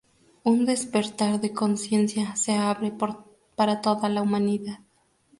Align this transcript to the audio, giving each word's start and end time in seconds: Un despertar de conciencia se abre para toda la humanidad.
Un 0.51 0.57
despertar 0.65 1.39
de 1.43 1.53
conciencia 1.53 2.35
se 2.35 2.53
abre 2.57 2.91
para 3.55 3.81
toda 3.81 4.09
la 4.09 4.23
humanidad. 4.23 4.79